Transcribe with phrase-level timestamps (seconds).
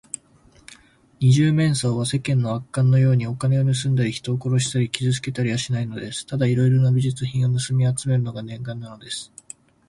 [1.19, 6.25] 二十面相は、世間の悪漢のように、お金をぬすんだり、人を殺したり、傷つけたりはしないのです。
[6.25, 9.31] ただいろいろな美術品をぬすみあつめるのが念願なのです。